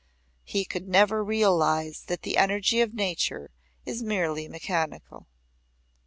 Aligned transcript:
He 0.43 0.65
could 0.65 0.87
never 0.87 1.23
realize 1.23 2.05
that 2.07 2.23
the 2.23 2.35
energy 2.37 2.81
of 2.81 2.91
nature 2.95 3.51
is 3.85 4.01
merely 4.01 4.47
mechanical." 4.47 5.27